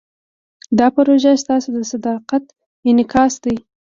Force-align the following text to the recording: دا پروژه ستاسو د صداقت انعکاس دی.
دا 0.79 0.87
پروژه 0.95 1.31
ستاسو 1.43 1.69
د 1.75 1.77
صداقت 1.91 2.43
انعکاس 2.89 3.33
دی. 3.43 3.55